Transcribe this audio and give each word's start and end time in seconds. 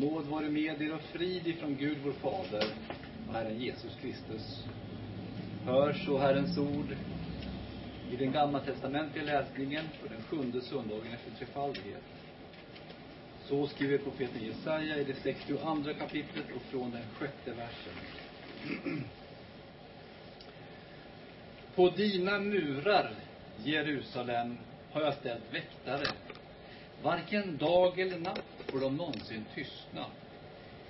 Nåd 0.00 0.26
vare 0.26 0.48
med 0.48 0.82
er 0.82 0.94
och 0.94 1.00
frid 1.00 1.46
ifrån 1.46 1.76
Gud 1.76 1.98
vår 2.04 2.12
Fader 2.12 2.64
och 3.26 3.34
Herren 3.34 3.60
Jesus 3.60 3.96
Kristus. 4.00 4.66
Hör 5.64 5.92
så 5.92 6.18
Herrens 6.18 6.58
ord 6.58 6.96
i 8.12 8.16
den 8.16 8.32
gammaltestamentliga 8.32 9.24
läsningen 9.24 9.84
för 10.00 10.08
den 10.08 10.22
sjunde 10.22 10.60
söndagen 10.60 11.12
efter 11.12 11.30
trefaldighet. 11.30 12.02
Så 13.44 13.66
skriver 13.66 13.98
profeten 13.98 14.42
Jesaja 14.44 14.96
i 14.96 15.04
det 15.04 15.14
62 15.14 15.58
kapitlet 15.98 16.46
och 16.56 16.62
från 16.62 16.90
den 16.90 17.04
sjätte 17.18 17.52
versen. 17.52 17.92
På 21.74 21.90
dina 21.90 22.38
murar, 22.38 23.14
Jerusalem, 23.64 24.58
har 24.92 25.02
jag 25.02 25.14
ställt 25.14 25.54
väktare. 25.54 26.06
Varken 27.02 27.56
dag 27.56 28.00
eller 28.00 28.18
natt 28.18 28.55
får 28.70 28.80
de 28.80 28.96
någonsin 28.96 29.44
tystna. 29.54 30.06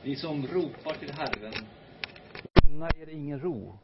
Ni 0.02 0.16
som 0.16 0.46
ropar 0.46 0.94
till 0.94 1.12
Herren, 1.12 1.52
unna 2.70 2.86
er 2.86 3.08
ingen 3.08 3.40
ro 3.40 3.78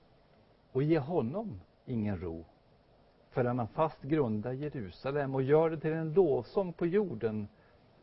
och 0.72 0.82
ge 0.82 0.98
honom 0.98 1.60
ingen 1.86 2.20
ro 2.20 2.44
förrän 3.32 3.58
han 3.58 3.68
fast 3.68 4.02
grundar 4.02 4.52
Jerusalem 4.52 5.34
och 5.34 5.42
gör 5.42 5.70
det 5.70 5.80
till 5.80 5.92
en 5.92 6.12
lovsång 6.12 6.72
på 6.72 6.86
jorden. 6.86 7.48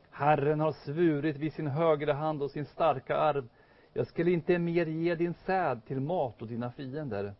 Herren 0.09 0.59
har 0.59 0.71
svurit 0.71 1.37
vid 1.37 1.53
sin 1.53 1.67
högra 1.67 2.13
hand 2.13 2.43
och 2.43 2.51
sin 2.51 2.65
starka 2.65 3.17
arm. 3.17 3.49
Jag 3.93 4.07
skall 4.07 4.27
inte 4.27 4.59
mer 4.59 4.85
ge 4.85 5.15
din 5.15 5.33
säd 5.33 5.81
till 5.87 5.99
mat 5.99 6.41
och 6.41 6.47
dina 6.47 6.71
fiender 6.71 7.33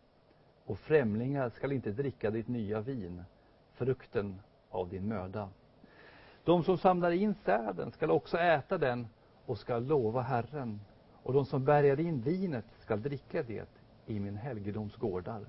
och 0.64 0.78
främlingar 0.78 1.50
skall 1.50 1.72
inte 1.72 1.90
dricka 1.90 2.30
ditt 2.30 2.48
nya 2.48 2.80
vin, 2.80 3.24
frukten 3.74 4.40
av 4.70 4.88
din 4.88 5.08
möda. 5.08 5.48
De 6.44 6.64
som 6.64 6.78
samlar 6.78 7.10
in 7.10 7.34
säden 7.34 7.90
skall 7.92 8.10
också 8.10 8.38
äta 8.38 8.78
den 8.78 9.08
och 9.46 9.58
skall 9.58 9.86
lova 9.86 10.20
Herren. 10.20 10.80
Och 11.22 11.32
de 11.32 11.46
som 11.46 11.64
bärgar 11.64 12.00
in 12.00 12.20
vinet 12.20 12.64
skall 12.78 13.02
dricka 13.02 13.42
det 13.42 13.68
i 14.06 14.20
min 14.20 14.36
helgedoms 14.36 14.96
gårdar. 14.96 15.46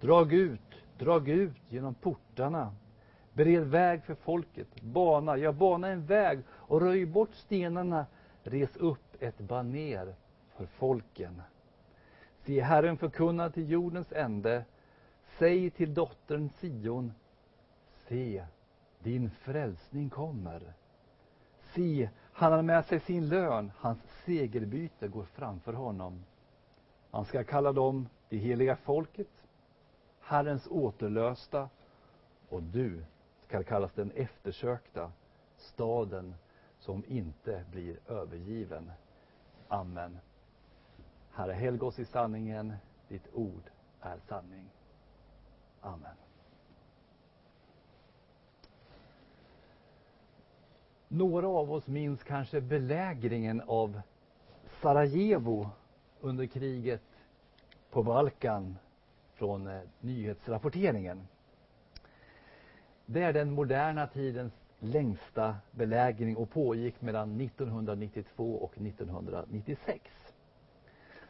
Drag 0.00 0.32
ut, 0.32 0.84
drag 0.98 1.28
ut 1.28 1.56
genom 1.68 1.94
portarna. 1.94 2.74
Bered 3.32 3.62
väg 3.62 4.04
för 4.04 4.14
folket, 4.14 4.82
bana, 4.82 5.36
ja 5.36 5.52
bana 5.52 5.88
en 5.88 6.06
väg 6.06 6.38
och 6.50 6.80
röj 6.80 7.06
bort 7.06 7.34
stenarna. 7.34 8.06
Res 8.42 8.76
upp 8.76 9.22
ett 9.22 9.38
baner 9.38 10.14
för 10.56 10.66
folken. 10.66 11.42
Se, 12.44 12.60
Herren 12.60 12.96
förkunnar 12.96 13.50
till 13.50 13.70
jordens 13.70 14.12
ände. 14.12 14.64
Säg 15.38 15.70
till 15.70 15.94
dottern 15.94 16.50
Sion, 16.60 17.12
se, 18.08 18.44
din 19.02 19.30
frälsning 19.30 20.10
kommer. 20.10 20.72
Se, 21.74 22.10
han 22.32 22.52
har 22.52 22.62
med 22.62 22.84
sig 22.84 23.00
sin 23.00 23.28
lön, 23.28 23.72
hans 23.76 23.98
segerbyte 24.24 25.08
går 25.08 25.24
framför 25.24 25.72
honom. 25.72 26.24
Han 27.10 27.24
ska 27.24 27.44
kalla 27.44 27.72
dem 27.72 28.08
det 28.28 28.36
heliga 28.36 28.76
folket, 28.76 29.28
Herrens 30.20 30.66
återlösta, 30.70 31.68
och 32.48 32.62
du 32.62 33.04
ska 33.46 33.62
kallas 33.62 33.92
den 33.92 34.10
eftersökta, 34.10 35.12
staden 35.56 36.34
som 36.78 37.04
inte 37.06 37.64
blir 37.70 37.98
övergiven. 38.08 38.92
Amen. 39.68 40.18
Herre, 41.32 41.52
helg 41.52 41.80
oss 41.80 41.98
i 41.98 42.04
sanningen, 42.04 42.72
ditt 43.08 43.28
ord 43.34 43.70
är 44.00 44.18
sanning. 44.28 44.70
Amen. 45.80 46.21
Några 51.14 51.48
av 51.48 51.72
oss 51.72 51.86
minns 51.86 52.22
kanske 52.22 52.60
belägringen 52.60 53.62
av 53.66 54.00
Sarajevo 54.82 55.70
under 56.20 56.46
kriget 56.46 57.02
på 57.90 58.02
Balkan 58.02 58.76
från 59.34 59.66
eh, 59.66 59.80
nyhetsrapporteringen. 60.00 61.28
Det 63.06 63.22
är 63.22 63.32
den 63.32 63.50
moderna 63.50 64.06
tidens 64.06 64.52
längsta 64.78 65.56
belägring 65.70 66.36
och 66.36 66.50
pågick 66.50 67.00
mellan 67.00 67.40
1992 67.40 68.54
och 68.54 68.72
1996. 68.78 70.00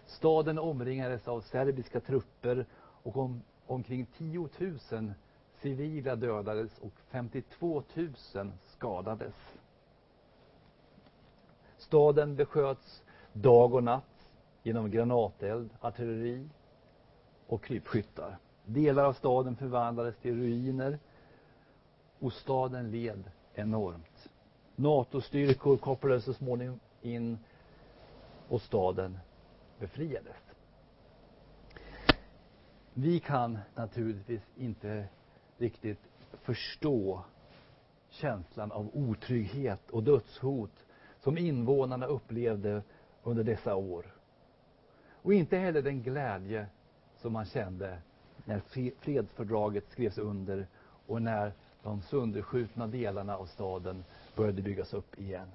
Staden 0.07 0.59
omringades 0.59 1.29
av 1.29 1.41
serbiska 1.41 2.01
trupper 2.01 2.67
och 3.03 3.17
om, 3.17 3.43
omkring 3.67 4.07
10 4.19 4.49
000 4.59 5.13
civila 5.61 6.17
dödades 6.17 6.79
och 6.79 6.93
52 7.11 7.83
000 7.95 8.53
skadades. 8.65 9.35
Staden 11.93 12.37
besköts 12.37 13.03
dag 13.33 13.75
och 13.75 13.83
natt 13.85 14.29
genom 14.63 14.91
granateld, 14.91 15.71
artilleri 15.81 16.49
och 17.47 17.65
krypskyttar. 17.65 18.39
Delar 18.65 19.05
av 19.05 19.13
staden 19.13 19.57
förvandlades 19.57 20.17
till 20.17 20.37
ruiner 20.37 20.99
och 22.19 22.33
staden 22.33 22.91
led 22.91 23.31
enormt. 23.55 24.29
NATO-styrkor 24.77 25.77
kopplades 25.77 26.25
så 26.25 26.33
småningom 26.35 26.81
in 27.03 27.39
och 28.49 28.63
staden 28.63 29.19
befriades. 29.79 30.37
Vi 32.95 33.21
kan 33.21 33.59
naturligtvis 33.75 34.43
inte 34.57 35.05
riktigt 35.59 36.01
förstå 36.33 37.25
känslan 38.09 38.73
av 38.73 38.91
otrygghet 38.93 39.91
och 39.91 40.03
dödshot 40.03 40.71
som 41.23 41.39
invånarna 41.39 42.07
upplevde 42.07 42.83
under 43.23 43.45
dessa 43.45 43.75
år. 43.75 44.07
Och 45.23 45.35
inte 45.35 45.57
heller 45.57 45.83
den 45.83 46.03
glädje 46.03 46.67
som 47.17 47.33
man 47.33 47.45
kände 47.45 47.99
när 48.45 48.61
fredsfördraget 49.01 49.85
skrevs 49.91 50.19
under 50.19 50.67
och 51.07 51.23
när 51.23 51.53
de 51.83 52.03
sönderskjutna 52.03 52.87
delarna 52.87 53.37
av 53.37 53.47
staden 53.47 54.05
började 54.37 54.63
byggas 54.63 54.95
upp 54.95 55.19
igen. 55.19 55.49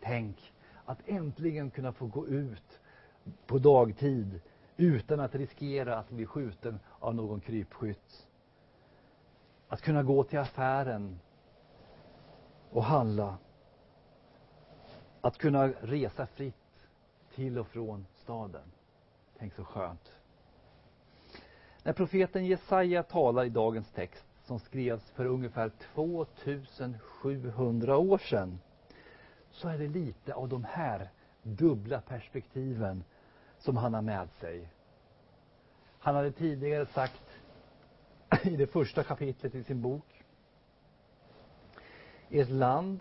Tänk 0.00 0.52
att 0.84 0.98
äntligen 1.06 1.70
kunna 1.70 1.92
få 1.92 2.06
gå 2.06 2.26
ut 2.26 2.80
på 3.46 3.58
dagtid 3.58 4.40
utan 4.76 5.20
att 5.20 5.34
riskera 5.34 5.98
att 5.98 6.10
bli 6.10 6.26
skjuten 6.26 6.80
av 6.98 7.14
någon 7.14 7.40
krypskytt. 7.40 8.26
Att 9.68 9.82
kunna 9.82 10.02
gå 10.02 10.24
till 10.24 10.38
affären 10.38 11.20
och 12.70 12.84
handla. 12.84 13.38
Att 15.24 15.38
kunna 15.38 15.68
resa 15.68 16.26
fritt 16.26 16.88
till 17.34 17.58
och 17.58 17.66
från 17.66 18.06
staden. 18.14 18.72
Tänk 19.38 19.54
så 19.54 19.64
skönt. 19.64 20.12
När 21.82 21.92
profeten 21.92 22.46
Jesaja 22.46 23.02
talar 23.02 23.44
i 23.44 23.48
dagens 23.48 23.90
text 23.90 24.24
som 24.44 24.58
skrevs 24.58 25.10
för 25.10 25.24
ungefär 25.24 25.70
2700 25.94 27.96
år 27.96 28.18
sedan 28.18 28.58
så 29.50 29.68
är 29.68 29.78
det 29.78 29.88
lite 29.88 30.34
av 30.34 30.48
de 30.48 30.64
här 30.64 31.10
dubbla 31.42 32.00
perspektiven 32.00 33.04
som 33.58 33.76
han 33.76 33.94
har 33.94 34.02
med 34.02 34.28
sig. 34.40 34.68
Han 35.98 36.14
hade 36.14 36.32
tidigare 36.32 36.86
sagt 36.86 37.40
i 38.42 38.56
det 38.56 38.66
första 38.66 39.04
kapitlet 39.04 39.54
i 39.54 39.64
sin 39.64 39.82
bok 39.82 40.24
Ert 42.30 42.48
land 42.48 43.00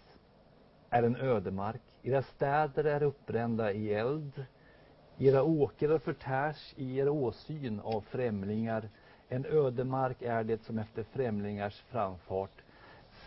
är 0.94 1.04
en 1.04 1.16
ödemark, 1.16 1.82
era 2.04 2.22
städer 2.22 2.84
är 2.84 3.04
uppbrända 3.04 3.72
i 3.72 3.94
eld, 3.94 4.46
era 5.18 5.44
åkrar 5.44 5.98
förtärs 6.00 6.74
i 6.78 6.98
er 6.98 7.10
åsyn 7.10 7.80
av 7.80 8.02
främlingar. 8.02 8.90
En 9.30 9.46
ödemark 9.46 10.22
är 10.22 10.44
det 10.44 10.64
som 10.64 10.80
efter 10.80 11.04
främlingars 11.04 11.82
framfart. 11.82 12.62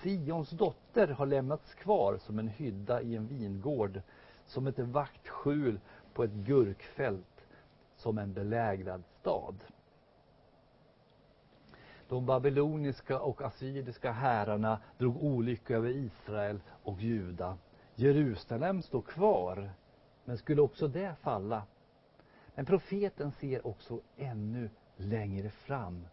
Sions 0.02 0.50
dotter 0.50 1.08
har 1.08 1.26
lämnats 1.26 1.75
kvar 1.75 2.19
som 2.19 2.38
en 2.38 2.48
hydda 2.48 3.02
i 3.02 3.16
en 3.16 3.26
vingård, 3.26 4.00
som 4.46 4.67
ett 4.67 4.78
vaktskjul 4.78 5.81
på 6.14 6.25
ett 6.25 6.32
gurkfält, 6.32 7.46
som 7.96 8.19
en 8.19 8.32
belägrad 8.32 9.02
stad. 9.20 9.55
De 12.09 12.27
babyloniska 12.27 13.21
och 13.21 13.43
assyriska 13.43 14.12
herrarna 14.12 14.79
drog 14.99 15.25
olycka 15.25 15.77
över 15.77 15.91
Israel 15.91 16.61
och 16.83 17.01
Juda. 17.01 17.59
Jerusalem 17.95 18.83
står 18.83 19.03
kvar, 19.03 19.71
men 20.25 20.39
skulle 20.39 20.62
också 20.62 20.89
det 20.89 21.15
falla? 21.23 21.62
Men 22.55 22.67
profeten 22.67 23.33
ser 23.33 23.67
också 23.67 24.01
ännu 24.17 24.71
längre 24.97 25.51
fram. 25.51 26.06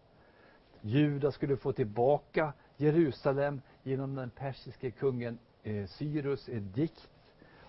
Juda 0.82 1.32
skulle 1.32 1.58
få 1.58 1.74
tillbaka 1.74 2.54
Jerusalem 2.78 3.62
genom 3.84 4.16
den 4.16 4.30
persiske 4.30 4.92
kungen 4.92 5.40
eh, 5.64 5.88
Cyrus 5.88 6.50
edikt 6.50 7.10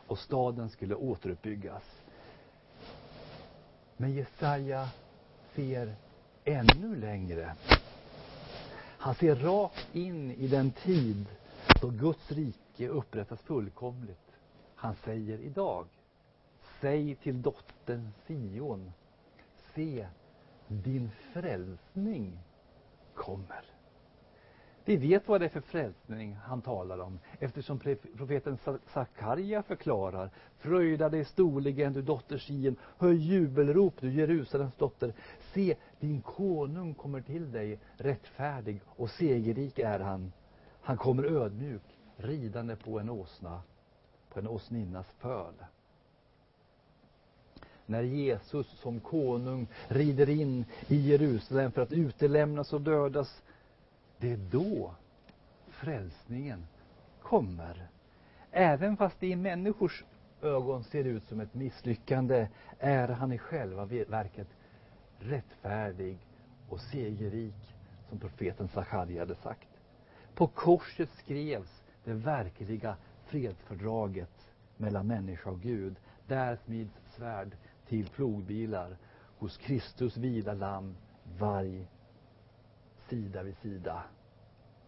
och 0.07 0.19
staden 0.19 0.71
skulle 0.71 0.95
återuppbyggas. 0.95 2.03
Men 3.97 4.13
Jesaja 4.13 4.89
ser 5.55 5.95
ännu 6.45 6.97
längre. 6.97 7.57
Han 9.03 9.15
ser 9.15 9.35
rakt 9.35 9.95
in 9.95 10.31
i 10.31 10.49
den 10.49 10.71
tid 10.71 11.27
då 11.81 11.89
Guds 11.91 12.33
rike 12.33 12.89
upprättas 12.89 13.41
fullkomligt. 13.41 14.31
Han 14.75 14.95
säger 14.95 15.39
idag, 15.39 15.87
säg 16.81 17.15
till 17.15 17.43
dottern 17.43 18.13
Sion, 18.27 18.93
se, 19.75 20.07
din 20.69 21.11
frälsning 21.33 22.39
kommer. 23.15 23.65
Vi 24.85 24.97
vet 24.97 25.29
vad 25.29 25.41
det 25.41 25.45
är 25.45 25.49
för 25.49 25.61
frälsning 25.61 26.37
han 26.45 26.63
talar 26.63 26.99
om 26.99 27.19
eftersom 27.39 27.79
profeten 28.17 28.59
Sakarja 28.87 29.63
förklarar 29.63 30.31
Fröjda 30.59 31.09
dig 31.09 31.25
storligen 31.25 31.93
du 31.93 32.03
dotter 32.03 32.39
Sion, 32.39 32.77
höj 32.99 33.17
jubelrop 33.17 33.95
du 34.01 34.13
Jerusalems 34.13 34.75
dotter. 34.75 35.15
Se, 35.55 35.77
din 36.01 36.23
konung 36.23 36.95
kommer 36.95 37.21
till 37.21 37.53
dig, 37.53 37.79
rättfärdig 37.97 38.81
och 38.87 39.11
segerrik 39.11 39.79
är 39.79 40.01
han. 40.01 40.33
Han 40.81 40.97
kommer 40.97 41.25
ödmjuk, 41.25 41.83
ridande 42.17 42.77
på 42.77 43.01
en 43.01 43.11
åsna, 43.11 43.63
på 44.29 44.39
en 44.41 44.49
åsninnas 44.49 45.07
föl. 45.19 45.55
När 47.87 48.03
Jesus 48.03 48.67
som 48.67 49.01
konung 49.01 49.67
rider 49.89 50.29
in 50.29 50.65
i 50.89 50.97
Jerusalem 50.97 51.73
för 51.73 51.83
att 51.83 51.93
utelämnas 51.93 52.73
och 52.73 52.81
dödas 52.81 53.43
det 54.19 54.33
är 54.33 54.37
då 54.37 54.95
frälsningen 55.69 56.67
kommer. 57.23 57.89
Även 58.51 58.97
fast 58.97 59.21
det 59.21 59.27
i 59.27 59.37
människors 59.37 60.05
ögon 60.43 60.85
ser 60.85 61.05
ut 61.05 61.25
som 61.25 61.41
ett 61.41 61.55
misslyckande 61.55 62.49
är 62.79 63.09
han 63.09 63.33
i 63.33 63.39
själva 63.39 63.85
verket 63.85 64.49
rättfärdig 65.23 66.19
och 66.69 66.81
segerrik, 66.81 67.75
som 68.09 68.19
profeten 68.19 68.69
Sakarja 68.69 69.23
hade 69.23 69.35
sagt. 69.35 69.69
På 70.35 70.47
korset 70.47 71.11
skrevs 71.11 71.83
det 72.05 72.13
verkliga 72.13 72.97
fredsfördraget 73.25 74.53
mellan 74.77 75.07
människa 75.07 75.51
och 75.51 75.61
Gud. 75.61 75.97
Där 76.27 76.57
smids 76.57 76.93
svärd 77.17 77.57
till 77.89 78.09
plogbilar. 78.09 78.97
Hos 79.39 79.57
Kristus 79.57 80.17
vida 80.17 80.55
lamm, 80.55 80.97
varg 81.39 81.89
sida 83.09 83.43
vid 83.43 83.57
sida. 83.57 84.03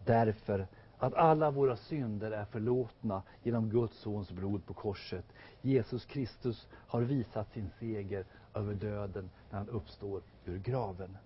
Därför 0.05 0.67
att 0.97 1.13
alla 1.13 1.51
våra 1.51 1.75
synder 1.75 2.31
är 2.31 2.45
förlåtna 2.45 3.23
genom 3.43 3.69
Guds 3.69 3.97
sons 3.97 4.31
blod 4.31 4.65
på 4.65 4.73
korset. 4.73 5.25
Jesus 5.61 6.05
Kristus 6.05 6.67
har 6.71 7.01
visat 7.01 7.51
sin 7.51 7.69
seger 7.79 8.25
över 8.55 8.73
döden 8.73 9.29
när 9.49 9.57
han 9.57 9.69
uppstår 9.69 10.21
ur 10.45 10.59
graven. 10.59 11.17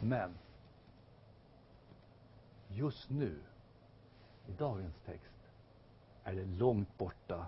Men 0.00 0.38
just 2.68 3.10
nu, 3.10 3.38
i 4.46 4.52
dagens 4.52 4.94
text, 5.06 5.36
är 6.24 6.34
det 6.34 6.44
långt 6.44 6.98
borta 6.98 7.46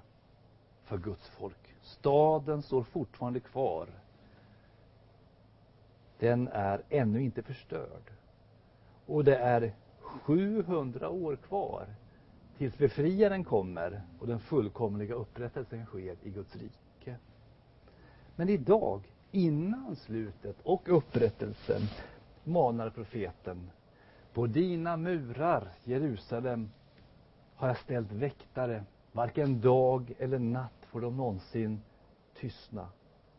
för 0.85 0.99
Guds 0.99 1.29
folk. 1.29 1.75
Staden 1.83 2.63
står 2.63 2.83
fortfarande 2.83 3.41
kvar. 3.41 3.89
Den 6.19 6.49
är 6.49 6.83
ännu 6.89 7.23
inte 7.23 7.43
förstörd. 7.43 8.11
Och 9.07 9.25
det 9.25 9.37
är 9.37 9.75
700 10.01 11.09
år 11.09 11.37
kvar 11.37 11.87
tills 12.59 12.79
befriaren 12.79 13.45
kommer 13.45 14.03
och 14.19 14.27
den 14.27 14.41
fullkomliga 14.41 15.15
upprättelsen 15.15 15.87
sker 15.87 16.17
i 16.23 16.31
Guds 16.31 16.57
rike. 16.57 16.88
Men 18.39 18.49
idag, 18.49 19.01
innan 19.31 19.97
slutet 19.97 20.57
och 20.63 20.97
upprättelsen, 20.97 21.83
manar 22.45 22.91
profeten 22.91 23.71
på 24.33 24.47
dina 24.47 24.97
murar, 24.97 25.69
Jerusalem, 25.85 26.71
har 27.55 27.69
jag 27.69 27.79
ställt 27.79 28.13
väktare. 28.13 28.85
Varken 29.13 29.61
dag 29.61 30.13
eller 30.19 30.39
natt 30.39 30.87
får 30.87 31.01
de 31.01 31.17
någonsin 31.17 31.81
tystna. 32.41 32.89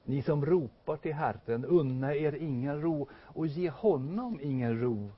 Ni 0.04 0.22
som 0.22 0.46
ropar 0.46 0.98
till 0.98 1.14
Herren, 1.14 1.66
unna 1.66 2.16
er 2.16 2.36
ingen 2.36 2.82
ro 2.82 3.08
och 3.14 3.48
ge 3.48 3.70
honom 3.70 4.40
ingen 4.42 4.82
ro 4.82 5.12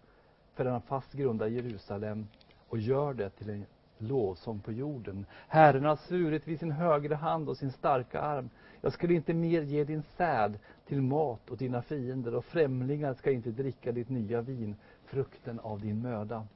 för 0.54 0.66
han 0.66 0.82
fast 0.82 1.14
grundar 1.14 1.48
Jerusalem 1.48 2.28
och 2.70 2.78
gör 2.78 3.14
det 3.14 3.30
till 3.30 3.50
en 3.50 3.66
lovsång 4.02 4.60
på 4.60 4.72
jorden. 4.72 5.26
Herren 5.48 5.86
har 5.86 5.96
svurit 5.96 6.48
vid 6.48 6.60
sin 6.60 6.72
högra 6.72 7.16
hand 7.16 7.50
och 7.50 7.58
sin 7.58 7.72
starka 7.72 8.22
arm. 8.22 8.50
Jag 8.82 8.94
skulle 8.94 9.14
inte 9.14 9.34
mer 9.34 9.62
ge 9.62 9.84
din 9.84 10.04
säd 10.18 10.60
till 10.86 11.02
mat 11.02 11.52
åt 11.52 11.60
dina 11.60 11.82
fiender 11.82 12.36
och 12.36 12.46
främlingar 12.46 13.14
ska 13.14 13.32
inte 13.32 13.52
dricka 13.52 13.92
ditt 13.92 14.10
nya 14.10 14.42
vin, 14.42 14.76
frukten 15.06 15.60
av 15.60 15.80
din 15.82 16.02
möda. 16.02 16.48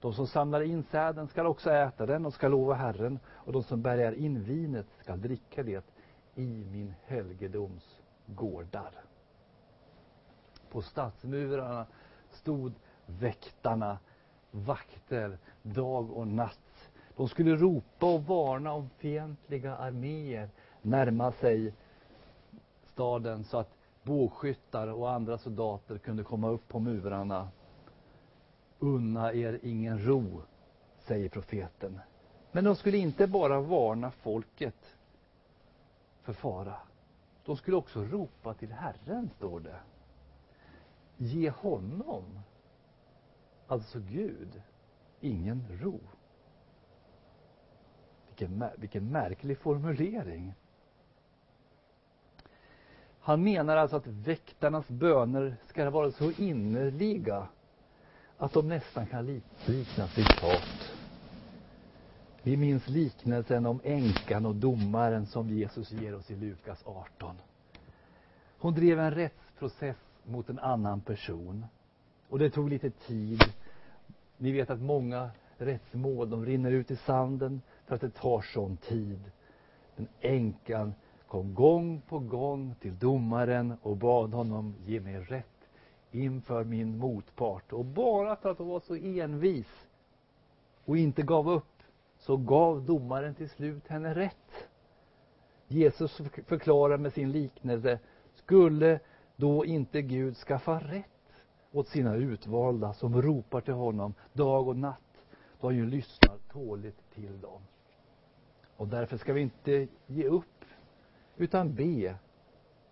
De 0.00 0.12
som 0.12 0.26
samlar 0.26 0.60
in 0.60 0.82
säden 0.82 1.28
skall 1.28 1.46
också 1.46 1.70
äta 1.70 2.06
den 2.06 2.26
och 2.26 2.34
ska 2.34 2.48
lova 2.48 2.74
Herren 2.74 3.18
och 3.28 3.52
de 3.52 3.62
som 3.62 3.82
bärgar 3.82 4.12
in 4.12 4.42
vinet 4.42 4.86
ska 5.00 5.16
dricka 5.16 5.62
det 5.62 5.84
i 6.34 6.64
min 6.72 6.94
helgedoms 7.04 8.00
gårdar. 8.26 8.90
På 10.70 10.82
stadsmurarna 10.82 11.86
stod 12.30 12.72
väktarna, 13.06 13.98
vakter, 14.50 15.38
dag 15.62 16.10
och 16.10 16.28
natt. 16.28 16.65
De 17.16 17.28
skulle 17.28 17.56
ropa 17.56 18.06
och 18.14 18.24
varna 18.24 18.72
om 18.72 18.90
fientliga 18.98 19.76
arméer 19.76 20.48
närma 20.82 21.32
sig 21.32 21.74
staden 22.84 23.44
så 23.44 23.58
att 23.58 23.70
bågskyttar 24.02 24.88
och 24.88 25.10
andra 25.10 25.38
soldater 25.38 25.98
kunde 25.98 26.24
komma 26.24 26.48
upp 26.48 26.68
på 26.68 26.78
murarna. 26.78 27.48
Unna 28.78 29.32
er 29.32 29.60
ingen 29.62 30.06
ro, 30.06 30.42
säger 30.98 31.28
profeten. 31.28 32.00
Men 32.52 32.64
de 32.64 32.76
skulle 32.76 32.98
inte 32.98 33.26
bara 33.26 33.60
varna 33.60 34.10
folket 34.10 34.94
för 36.22 36.32
fara. 36.32 36.76
De 37.44 37.56
skulle 37.56 37.76
också 37.76 38.02
ropa 38.02 38.54
till 38.54 38.72
Herren, 38.72 39.30
står 39.36 39.60
det. 39.60 39.80
Ge 41.16 41.50
honom 41.50 42.24
alltså 43.66 43.98
Gud, 44.00 44.62
ingen 45.20 45.64
ro. 45.80 46.00
Vilken, 48.38 48.64
vilken 48.76 49.10
märklig 49.10 49.58
formulering. 49.58 50.54
Han 53.18 53.42
menar 53.42 53.76
alltså 53.76 53.96
att 53.96 54.06
väktarnas 54.06 54.88
böner 54.88 55.56
ska 55.66 55.90
vara 55.90 56.10
så 56.10 56.30
innerliga 56.30 57.48
att 58.36 58.52
de 58.52 58.68
nästan 58.68 59.06
kan 59.06 59.26
liknas 59.66 60.18
vid 60.18 60.28
tjat. 60.40 60.92
Vi 62.42 62.56
minns 62.56 62.88
liknelsen 62.88 63.66
om 63.66 63.80
änkan 63.84 64.46
och 64.46 64.54
domaren 64.54 65.26
som 65.26 65.48
Jesus 65.50 65.90
ger 65.90 66.14
oss 66.14 66.30
i 66.30 66.36
Lukas 66.36 66.82
18. 66.86 67.36
Hon 68.58 68.74
drev 68.74 68.98
en 69.00 69.10
rättsprocess 69.10 69.96
mot 70.22 70.48
en 70.48 70.58
annan 70.58 71.00
person. 71.00 71.66
Och 72.28 72.38
det 72.38 72.50
tog 72.50 72.70
lite 72.70 72.90
tid. 72.90 73.52
Ni 74.36 74.52
vet 74.52 74.70
att 74.70 74.80
många 74.80 75.30
rättsmål, 75.58 76.30
de 76.30 76.46
rinner 76.46 76.70
ut 76.70 76.90
i 76.90 76.96
sanden 76.96 77.62
för 77.86 77.94
att 77.94 78.00
det 78.00 78.10
tar 78.10 78.40
sån 78.40 78.76
tid. 78.76 79.20
Men 79.96 80.08
änkan 80.20 80.94
kom 81.28 81.54
gång 81.54 82.00
på 82.08 82.18
gång 82.18 82.74
till 82.80 82.98
domaren 82.98 83.76
och 83.82 83.96
bad 83.96 84.34
honom 84.34 84.74
ge 84.86 85.00
mig 85.00 85.20
rätt 85.20 85.46
inför 86.10 86.64
min 86.64 86.98
motpart. 86.98 87.72
Och 87.72 87.84
bara 87.84 88.36
för 88.36 88.50
att 88.50 88.58
hon 88.58 88.68
var 88.68 88.80
så 88.80 88.94
envis 88.94 89.86
och 90.84 90.96
inte 90.96 91.22
gav 91.22 91.50
upp 91.50 91.82
så 92.18 92.36
gav 92.36 92.84
domaren 92.84 93.34
till 93.34 93.50
slut 93.50 93.88
henne 93.88 94.14
rätt. 94.14 94.68
Jesus 95.68 96.20
förklarar 96.46 96.98
med 96.98 97.12
sin 97.12 97.32
liknelse, 97.32 97.98
skulle 98.34 99.00
då 99.36 99.64
inte 99.64 100.02
Gud 100.02 100.36
skaffa 100.36 100.78
rätt 100.78 101.06
åt 101.72 101.88
sina 101.88 102.14
utvalda 102.14 102.94
som 102.94 103.22
ropar 103.22 103.60
till 103.60 103.74
honom 103.74 104.14
dag 104.32 104.68
och 104.68 104.76
natt, 104.76 105.24
då 105.60 105.66
han 105.66 105.76
ju 105.76 105.86
lyssnar 105.86 106.38
tåligt 106.52 107.10
till 107.14 107.40
dem. 107.40 107.60
Och 108.76 108.88
därför 108.88 109.16
ska 109.16 109.32
vi 109.32 109.40
inte 109.40 109.88
ge 110.06 110.24
upp, 110.24 110.64
utan 111.36 111.74
be 111.74 112.16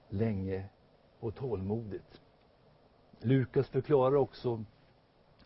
länge 0.08 0.68
och 1.20 1.34
tålmodigt. 1.34 2.20
Lukas 3.20 3.68
förklarar 3.68 4.16
också 4.16 4.64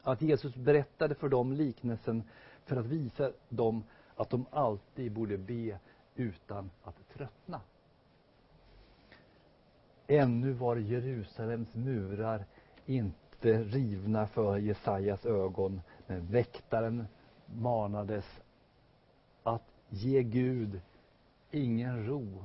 att 0.02 0.22
Jesus 0.22 0.54
berättade 0.54 1.14
för 1.14 1.28
dem 1.28 1.52
liknelsen 1.52 2.22
för 2.64 2.76
att 2.76 2.86
visa 2.86 3.32
dem 3.48 3.84
att 4.16 4.30
de 4.30 4.46
alltid 4.50 5.12
borde 5.12 5.38
be 5.38 5.78
utan 6.14 6.70
att 6.82 7.08
tröttna. 7.14 7.60
Ännu 10.06 10.52
var 10.52 10.76
Jerusalems 10.76 11.74
murar 11.74 12.44
inte 12.86 13.62
rivna 13.62 14.26
för 14.26 14.56
Jesajas 14.56 15.26
ögon. 15.26 15.80
Men 16.06 16.26
väktaren 16.26 17.06
manades 17.46 18.40
att 19.42 19.77
ge 19.88 20.22
Gud 20.22 20.80
ingen 21.50 22.06
ro, 22.06 22.44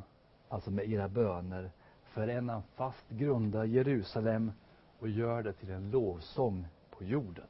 alltså 0.49 0.71
med 0.71 0.89
era 0.89 1.09
böner, 1.09 1.71
förrän 2.03 2.49
han 2.49 2.63
fast 2.75 3.09
grundar 3.09 3.63
Jerusalem 3.63 4.51
och 4.99 5.09
gör 5.09 5.43
det 5.43 5.53
till 5.53 5.71
en 5.71 5.91
lovsång 5.91 6.67
på 6.89 7.03
jorden. 7.03 7.47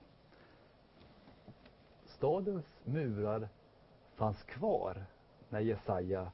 Stadens 2.05 2.65
murar 2.83 3.49
fanns 4.15 4.43
kvar, 4.43 5.05
när 5.49 5.59
Jesaja 5.59 6.31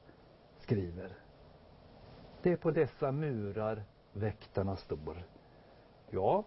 skriver. 0.58 1.12
Det 2.42 2.52
är 2.52 2.56
på 2.56 2.70
dessa 2.70 3.12
murar 3.12 3.82
väktarna 4.12 4.76
står. 4.76 5.24
Ja, 6.10 6.44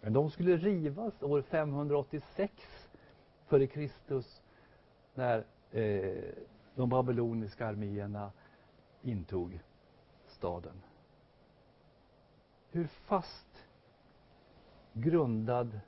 men 0.00 0.12
de 0.12 0.30
skulle 0.30 0.56
rivas 0.56 1.22
år 1.22 1.42
586 1.42 2.52
före 3.46 3.66
Kristus 3.66 4.42
när 5.14 5.44
eh, 5.74 6.24
de 6.74 6.88
babyloniska 6.88 7.66
arméerna 7.66 8.32
intog 9.02 9.60
staden. 10.26 10.82
Hur 12.70 12.86
fast 12.86 13.66
grundad 14.92 15.80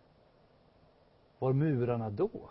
var 1.39 1.53
murarna 1.53 2.11
då? 2.11 2.51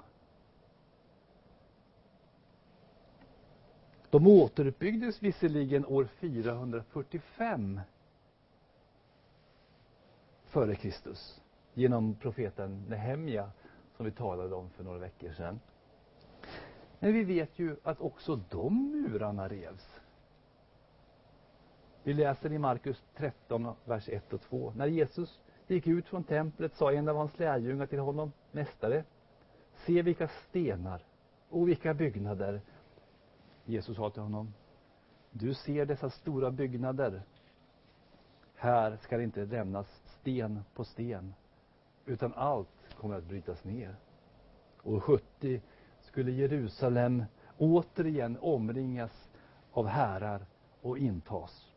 De 4.10 4.28
återuppbyggdes 4.28 5.24
visserligen 5.24 5.86
år 5.86 6.06
445 6.06 7.80
före 10.46 10.76
Kristus 10.76 11.42
genom 11.74 12.16
profeten 12.16 12.86
Nehemja 12.90 13.52
som 13.98 14.06
vi 14.06 14.12
talade 14.12 14.56
om 14.56 14.70
för 14.70 14.84
några 14.84 15.00
veckor 15.00 15.34
sedan. 15.34 15.60
Men 17.06 17.14
vi 17.14 17.24
vet 17.24 17.60
ju 17.60 17.76
att 17.84 18.00
också 18.02 18.40
de 18.50 18.92
murarna 18.92 19.48
revs. 19.48 20.02
Vi 22.04 22.14
läser 22.14 22.52
i 22.52 22.58
Markus 22.58 23.04
13, 23.16 23.74
vers 23.86 24.10
1 24.10 24.34
och 24.34 24.42
2. 24.42 24.74
När 24.76 24.88
Jesus 24.88 25.42
gick 25.68 25.88
ut 25.88 26.08
från 26.08 26.24
templet 26.24 26.76
sa 26.76 26.94
en 26.94 27.10
av 27.10 27.16
hans 27.16 27.40
lärjungar 27.40 27.86
till 27.86 28.00
honom, 28.00 28.32
Mästare, 28.52 29.04
se 29.74 30.02
vilka 30.02 30.28
stenar 30.28 31.02
och 31.50 31.68
vilka 31.68 31.94
byggnader. 31.94 32.62
Jesus 33.66 33.98
sa 33.98 34.10
till 34.10 34.22
honom, 34.22 34.54
du 35.32 35.54
ser 35.54 35.86
dessa 35.86 36.10
stora 36.10 36.52
byggnader. 36.52 37.22
Här 38.56 38.98
ska 38.98 39.18
det 39.18 39.24
inte 39.24 39.46
lämnas 39.46 40.02
sten 40.06 40.64
på 40.74 40.84
sten, 40.84 41.34
utan 42.06 42.34
allt 42.34 42.96
kommer 42.98 43.16
att 43.16 43.24
brytas 43.24 43.64
ner. 43.64 43.96
och 44.84 45.04
70 45.04 45.62
skulle 46.16 46.32
Jerusalem 46.32 47.26
återigen 47.58 48.38
omringas 48.42 49.30
av 49.72 49.88
härar 49.88 50.46
och 50.82 50.98
intas. 50.98 51.72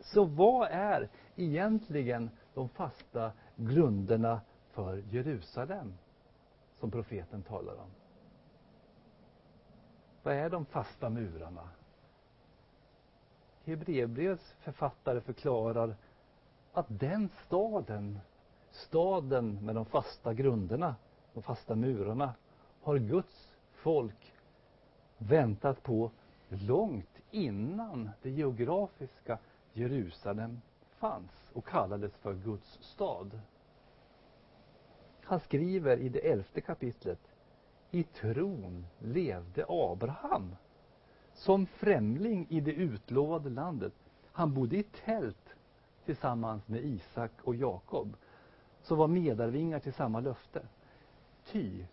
Så 0.00 0.24
vad 0.24 0.68
är 0.70 1.08
egentligen 1.36 2.30
de 2.54 2.68
fasta 2.68 3.32
grunderna 3.56 4.40
för 4.70 4.96
Jerusalem 4.96 5.94
som 6.80 6.90
profeten 6.90 7.42
talar 7.42 7.72
om? 7.74 7.90
Vad 10.22 10.34
är 10.34 10.50
de 10.50 10.64
fasta 10.64 11.10
murarna? 11.10 11.68
Hebreerbrevets 13.64 14.54
författare 14.60 15.20
förklarar 15.20 15.96
att 16.72 16.86
den 16.88 17.28
staden, 17.46 18.20
staden 18.70 19.64
med 19.64 19.74
de 19.74 19.84
fasta 19.84 20.34
grunderna, 20.34 20.94
de 21.34 21.42
fasta 21.42 21.74
murarna, 21.74 22.34
har 22.90 22.98
Guds 22.98 23.54
folk 23.72 24.34
väntat 25.18 25.82
på 25.82 26.10
långt 26.48 27.20
innan 27.30 28.10
det 28.22 28.30
geografiska 28.30 29.38
Jerusalem 29.72 30.60
fanns 30.98 31.50
och 31.52 31.66
kallades 31.66 32.12
för 32.12 32.34
Guds 32.34 32.78
stad. 32.82 33.40
Han 35.22 35.40
skriver 35.40 35.96
i 35.96 36.08
det 36.08 36.30
elfte 36.30 36.60
kapitlet 36.60 37.18
i 37.90 38.02
tron 38.02 38.86
levde 38.98 39.64
Abraham 39.68 40.56
som 41.34 41.66
främling 41.66 42.46
i 42.48 42.60
det 42.60 42.72
utlovade 42.72 43.50
landet. 43.50 43.94
Han 44.32 44.54
bodde 44.54 44.76
i 44.76 44.82
tält 44.82 45.54
tillsammans 46.04 46.68
med 46.68 46.84
Isak 46.84 47.32
och 47.42 47.54
Jakob 47.54 48.16
som 48.82 48.98
var 48.98 49.08
medarvingar 49.08 49.78
till 49.78 49.92
samma 49.92 50.20
löfte. 50.20 50.62
Ty 51.44 51.84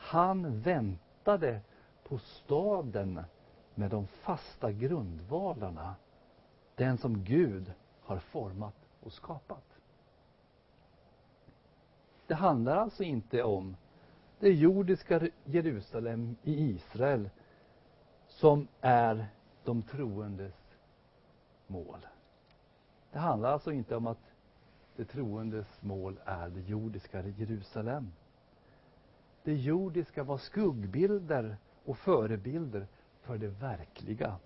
han 0.00 0.60
väntade 0.60 1.60
på 2.04 2.18
staden 2.18 3.24
med 3.74 3.90
de 3.90 4.06
fasta 4.06 4.72
grundvalarna. 4.72 5.94
Den 6.74 6.98
som 6.98 7.24
Gud 7.24 7.72
har 8.02 8.18
format 8.18 8.74
och 9.00 9.12
skapat. 9.12 9.64
Det 12.26 12.34
handlar 12.34 12.76
alltså 12.76 13.02
inte 13.02 13.42
om 13.42 13.76
det 14.38 14.52
jordiska 14.52 15.28
Jerusalem 15.44 16.36
i 16.42 16.70
Israel 16.70 17.30
som 18.28 18.68
är 18.80 19.26
de 19.64 19.82
troendes 19.82 20.54
mål. 21.66 22.06
Det 23.12 23.18
handlar 23.18 23.52
alltså 23.52 23.72
inte 23.72 23.96
om 23.96 24.06
att 24.06 24.34
det 24.96 25.04
troendes 25.04 25.82
mål 25.82 26.20
är 26.24 26.48
det 26.48 26.60
jordiska 26.60 27.22
Jerusalem. 27.22 28.12
Det 29.44 29.54
jordiska 29.54 30.22
var 30.24 30.38
skuggbilder 30.38 31.56
och 31.84 31.98
förebilder 31.98 32.86
för 33.20 33.38
det 33.38 33.48
verkliga. 33.48 34.36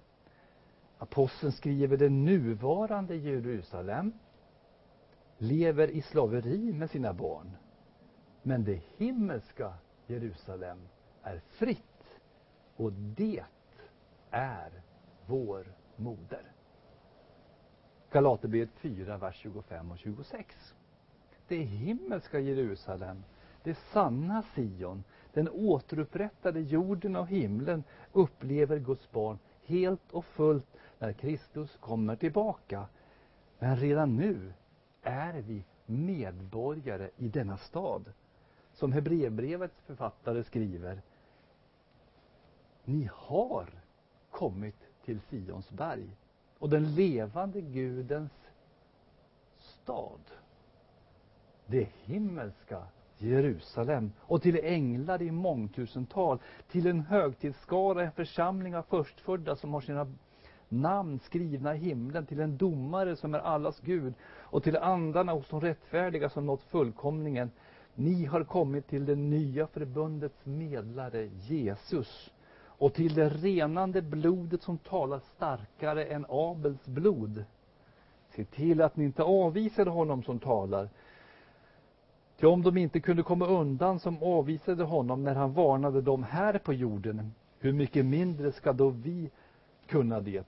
Aposteln 0.99 1.53
skriver 1.53 1.97
det 1.97 2.09
nuvarande 2.09 3.17
Jerusalem 3.17 4.13
lever 5.39 5.89
i 5.89 6.03
slaveri 6.03 6.73
med 6.73 6.91
sina 6.91 7.13
barn. 7.13 7.51
Men 8.43 8.65
det 8.65 8.83
himmelska 8.97 9.75
Jerusalem 10.07 10.79
är 11.23 11.39
fritt 11.39 12.21
och 12.77 12.93
det 12.93 13.45
är 14.31 14.71
vår 15.27 15.67
moder. 15.97 16.53
Galaterbrevet 18.11 18.71
4, 18.75 19.17
vers 19.17 19.37
25 19.37 19.91
och 19.91 19.99
26. 19.99 20.75
Det 21.49 21.57
himmelska 21.57 22.41
Jerusalem, 22.41 23.25
det 23.65 23.75
sanna 23.75 24.43
Sion, 24.43 25.05
den 25.33 25.49
återupprättade 25.49 26.61
jorden 26.61 27.17
och 27.17 27.29
himlen 27.29 27.85
upplever 28.13 28.79
Guds 28.79 29.11
barn 29.11 29.39
helt 29.65 30.13
och 30.13 30.25
fullt 30.25 30.67
när 30.99 31.13
Kristus 31.13 31.77
kommer 31.77 32.17
tillbaka. 32.17 32.87
Men 33.59 33.77
redan 33.77 34.17
nu 34.17 34.53
är 35.03 35.33
vi 35.33 35.65
medborgare 35.87 37.11
i 37.17 37.29
denna 37.29 37.57
stad. 37.57 38.13
Som 38.73 38.93
Hebreerbrevets 38.93 39.81
författare 39.81 40.45
skriver. 40.45 41.03
Ni 42.85 43.11
har 43.13 43.69
kommit 44.31 44.89
till 45.05 45.21
Sions 45.21 45.71
berg 45.71 46.17
och 46.59 46.71
den 46.71 46.95
levande 46.95 47.61
Gudens 47.61 48.33
stad. 49.59 50.21
Det 51.67 51.89
himmelska 52.05 52.87
Jerusalem 53.19 54.13
och 54.21 54.43
till 54.43 54.61
änglar 54.63 55.23
i 55.23 55.31
mångtusental, 55.31 56.39
till 56.71 56.87
en 56.87 57.01
högtidsskara, 57.01 58.03
en 58.03 58.13
församling 58.13 58.77
av 58.77 58.83
förstfödda 58.83 59.57
som 59.57 59.75
har 59.75 59.81
sina 59.81 60.07
namn 60.69 61.19
skrivna 61.19 61.75
i 61.75 61.79
himlen, 61.79 62.27
till 62.27 62.41
en 62.41 62.57
domare 62.57 63.17
som 63.17 63.35
är 63.35 63.39
allas 63.39 63.81
Gud 63.81 64.15
och 64.39 64.63
till 64.63 64.77
andarna 64.77 65.33
hos 65.33 65.49
de 65.49 65.61
rättfärdiga 65.61 66.29
som 66.29 66.47
nått 66.47 66.63
fullkomningen. 66.63 67.51
Ni 67.95 68.25
har 68.25 68.45
kommit 68.45 68.87
till 68.89 69.07
det 69.07 69.15
nya 69.17 69.67
förbundets 69.67 70.47
medlare 70.47 71.27
Jesus 71.27 72.31
och 72.57 72.95
till 72.95 73.15
det 73.15 73.29
renande 73.29 74.03
blodet 74.03 74.63
som 74.63 74.79
talar 74.79 75.19
starkare 75.19 76.05
än 76.05 76.27
Abels 76.29 76.87
blod. 76.87 77.45
Se 78.29 78.45
till 78.45 78.81
att 78.83 78.97
ni 78.97 79.05
inte 79.05 79.23
avvisar 79.23 79.87
honom 79.87 80.23
som 80.23 80.39
talar. 80.39 80.89
Ty 82.41 82.47
om 82.47 82.63
de 82.63 82.77
inte 82.77 83.01
kunde 83.01 83.23
komma 83.23 83.47
undan 83.47 83.99
som 83.99 84.23
avvisade 84.23 84.85
honom 84.85 85.25
när 85.25 85.35
han 85.35 85.53
varnade 85.53 86.01
dem 86.01 86.23
här 86.23 86.59
på 86.59 86.73
jorden, 86.73 87.35
hur 87.59 87.73
mycket 87.73 88.07
mindre 88.07 88.53
ska 88.53 88.73
då 88.73 88.89
vi 88.89 89.31
kunna 89.87 90.21
det? 90.21 90.47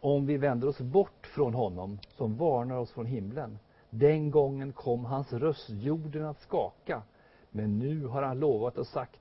Om 0.00 0.26
vi 0.26 0.36
vänder 0.36 0.68
oss 0.68 0.80
bort 0.80 1.26
från 1.26 1.54
honom 1.54 1.98
som 2.08 2.36
varnar 2.36 2.76
oss 2.76 2.90
från 2.90 3.06
himlen. 3.06 3.58
Den 3.90 4.30
gången 4.30 4.72
kom 4.72 5.04
hans 5.04 5.32
röst 5.32 5.70
jorden 5.70 6.24
att 6.24 6.40
skaka. 6.40 7.02
Men 7.50 7.78
nu 7.78 8.06
har 8.06 8.22
han 8.22 8.38
lovat 8.38 8.78
och 8.78 8.86
sagt, 8.86 9.20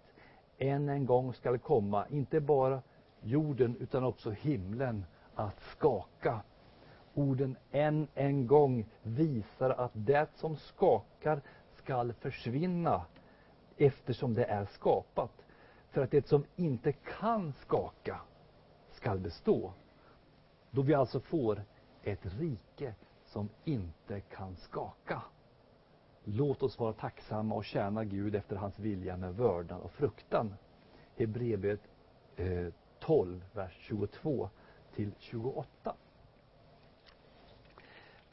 än 0.57 0.89
en 0.89 1.05
gång 1.05 1.33
skall 1.33 1.57
komma, 1.59 2.05
inte 2.09 2.39
bara 2.39 2.81
jorden 3.21 3.75
utan 3.79 4.03
också 4.03 4.31
himlen 4.31 5.05
att 5.35 5.61
skaka. 5.61 6.41
Orden 7.13 7.57
än 7.71 8.07
en 8.13 8.47
gång 8.47 8.85
visar 9.03 9.69
att 9.69 9.91
det 9.93 10.29
som 10.35 10.55
skakar 10.55 11.41
skall 11.75 12.13
försvinna 12.13 13.05
eftersom 13.77 14.33
det 14.33 14.45
är 14.45 14.65
skapat. 14.65 15.31
För 15.89 16.03
att 16.03 16.11
det 16.11 16.27
som 16.27 16.45
inte 16.55 16.91
kan 16.91 17.53
skaka 17.53 18.19
skall 18.91 19.19
bestå. 19.19 19.73
Då 20.71 20.81
vi 20.81 20.93
alltså 20.93 21.19
får 21.19 21.63
ett 22.03 22.25
rike 22.25 22.95
som 23.25 23.49
inte 23.63 24.19
kan 24.19 24.55
skaka. 24.55 25.21
Låt 26.23 26.63
oss 26.63 26.79
vara 26.79 26.93
tacksamma 26.93 27.55
och 27.55 27.65
tjäna 27.65 28.03
Gud 28.03 28.35
efter 28.35 28.55
hans 28.55 28.79
vilja 28.79 29.17
med 29.17 29.35
vördnad 29.35 29.81
och 29.81 29.91
fruktan. 29.91 30.53
Hebreerbrevet 31.15 31.81
eh, 32.35 32.73
12, 32.99 33.45
vers 33.53 33.77
22 33.79 34.49
till 34.95 35.11
28. 35.19 35.95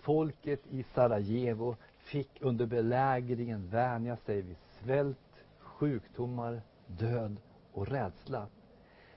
Folket 0.01 0.61
i 0.71 0.83
Sarajevo 0.83 1.77
fick 1.99 2.31
under 2.41 2.67
belägringen 2.67 3.69
vänja 3.69 4.17
sig 4.17 4.43
vid 4.43 4.57
svält, 4.83 5.45
sjukdomar, 5.59 6.63
död 6.87 7.37
och 7.73 7.89
rädsla. 7.89 8.47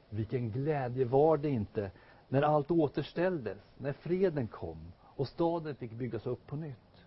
Vilken 0.09 0.51
glädje 0.51 1.05
var 1.05 1.37
det 1.37 1.49
inte 1.49 1.91
när 2.29 2.41
allt 2.41 2.71
återställdes, 2.71 3.57
när 3.77 3.93
freden 3.93 4.47
kom 4.47 4.93
och 5.01 5.27
staden 5.27 5.75
fick 5.75 5.91
byggas 5.91 6.25
upp 6.25 6.47
på 6.47 6.55
nytt. 6.55 7.05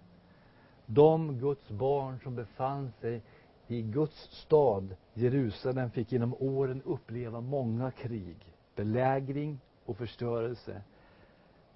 De 0.87 1.39
Guds 1.39 1.69
barn 1.69 2.21
som 2.23 2.35
befann 2.35 2.93
sig 3.01 3.23
i 3.67 3.83
Guds 3.83 4.31
stad 4.31 4.97
Jerusalem 5.15 5.91
fick 5.91 6.13
genom 6.13 6.35
åren 6.35 6.83
uppleva 6.85 7.41
många 7.41 7.91
krig, 7.91 8.37
belägring 8.75 9.61
och 9.85 9.97
förstörelse. 9.97 10.83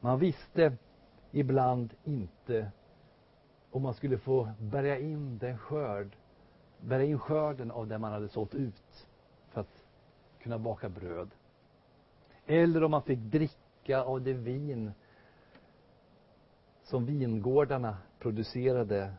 Man 0.01 0.19
visste 0.19 0.77
ibland 1.33 1.95
inte 2.05 2.71
om 3.71 3.83
man 3.83 3.95
skulle 3.95 4.19
få 4.19 4.49
bärga 4.61 4.99
in 4.99 5.39
den 5.39 5.59
skörd, 5.59 6.17
bära 6.81 7.05
in 7.05 7.19
skörden 7.19 7.71
av 7.71 7.87
det 7.87 7.99
man 7.99 8.13
hade 8.13 8.29
sålt 8.29 8.55
ut 8.55 9.07
för 9.49 9.61
att 9.61 9.85
kunna 10.43 10.59
baka 10.59 10.89
bröd. 10.89 11.31
Eller 12.47 12.85
om 12.85 12.91
man 12.91 13.03
fick 13.03 13.19
dricka 13.19 14.03
av 14.03 14.23
det 14.23 14.33
vin 14.33 14.93
som 16.83 17.07
vingårdarna 17.07 17.97
producerade. 18.19 19.13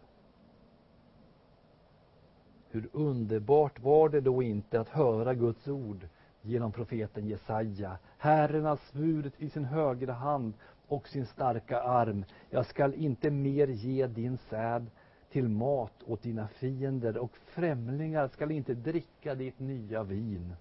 Hur 2.70 2.90
underbart 2.94 3.80
var 3.80 4.10
det 4.10 4.22
då 4.22 4.44
inte 4.44 4.80
att 4.80 4.90
höra 4.90 5.34
Guds 5.34 5.68
ord 5.68 6.08
genom 6.42 6.72
profeten 6.72 7.28
Jesaja. 7.28 7.98
Herren 8.18 8.66
har 8.66 8.76
svurit 8.78 9.42
i 9.42 9.50
sin 9.50 9.66
högra 9.66 10.14
hand 10.14 10.54
och 10.92 11.08
sin 11.08 11.26
starka 11.26 11.82
arm. 11.82 12.26
Jag 12.50 12.66
skall 12.66 12.94
inte 12.94 13.30
mer 13.30 13.68
ge 13.68 14.08
din 14.08 14.38
säd 14.38 14.88
till 15.30 15.50
mat 15.50 16.04
åt 16.06 16.22
dina 16.22 16.48
fiender 16.48 17.18
och 17.18 17.38
främlingar 17.38 18.28
skall 18.28 18.52
inte 18.52 18.74
dricka 18.74 19.36
ditt 19.36 19.60
nya 19.60 20.04
vin. 20.04 20.56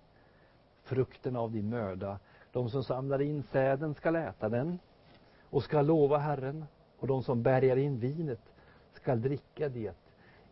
Frukten 0.83 1.37
av 1.37 1.53
din 1.53 1.69
möda. 1.69 2.19
De 2.53 2.71
som 2.71 2.85
samlar 2.85 3.21
in 3.21 3.43
säden 3.43 3.95
skall 3.95 4.17
äta 4.17 4.49
den 4.49 4.79
och 5.51 5.63
skall 5.63 5.87
lova 5.87 6.19
Herren 6.19 6.65
och 6.99 7.07
de 7.07 7.23
som 7.23 7.43
bärgar 7.43 7.77
in 7.77 7.99
vinet 7.99 8.53
skall 8.93 9.23
dricka 9.23 9.69
det 9.69 9.95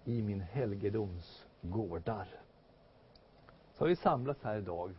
i 0.05 0.23
min 0.23 0.41
helgedoms 0.41 1.47
gårdar. 1.61 2.29
Så 3.73 3.85
har 3.85 3.89
vi 3.89 3.97
samlats 3.97 4.43
här 4.43 4.59
idag 4.59 4.95